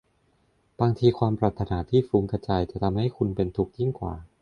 [0.79, 4.13] บางทีความปรารถนาที่ฟุ้งกระจายจะทำให้คุณเป็นทุกข์ยิ่งกว่า